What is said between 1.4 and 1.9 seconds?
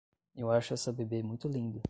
linda!